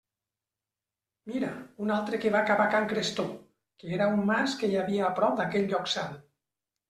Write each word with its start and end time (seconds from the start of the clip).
«Mira, 1.31 1.49
un 1.87 1.91
altre 1.97 2.19
que 2.23 2.31
va 2.35 2.41
cap 2.47 2.63
a 2.63 2.65
can 2.71 2.87
Crestó», 2.93 3.27
que 3.83 3.93
era 3.99 4.09
un 4.13 4.25
mas 4.31 4.55
que 4.63 4.69
hi 4.71 4.79
havia 4.85 5.05
a 5.11 5.15
prop 5.21 5.39
d'aquell 5.41 5.69
lloc 5.75 5.93
sant. 5.97 6.19